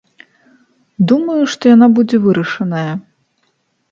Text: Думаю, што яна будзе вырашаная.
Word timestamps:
Думаю, 1.09 1.35
што 1.51 1.63
яна 1.75 1.87
будзе 1.99 2.17
вырашаная. 2.25 2.91